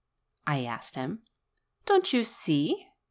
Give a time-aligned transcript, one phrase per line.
[0.47, 1.21] I asked him.
[1.85, 2.87] "Don't you see?"